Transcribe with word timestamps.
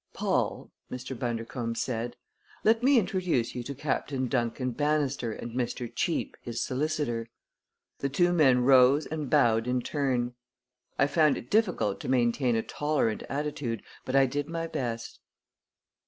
"Paul," 0.13 0.71
Mr. 0.91 1.15
Bundercombe 1.15 1.75
said, 1.77 2.15
"let 2.63 2.81
me 2.81 2.97
introduce 2.97 3.53
you 3.53 3.61
to 3.61 3.75
Captain 3.75 4.27
Duncan 4.27 4.71
Bannister 4.71 5.31
and 5.31 5.51
Mr. 5.51 5.87
Cheape, 5.95 6.35
his 6.41 6.63
solicitor." 6.63 7.27
The 7.99 8.09
two 8.09 8.33
men 8.33 8.61
rose 8.61 9.05
and 9.05 9.29
bowed 9.29 9.67
in 9.67 9.79
turn. 9.81 10.33
I 10.97 11.05
found 11.05 11.37
it 11.37 11.51
difficult 11.51 11.99
to 11.99 12.09
maintain 12.09 12.55
a 12.55 12.63
tolerant 12.63 13.21
attitude, 13.29 13.83
but 14.03 14.15
I 14.15 14.25
did 14.25 14.49
my 14.49 14.65
best. 14.65 15.19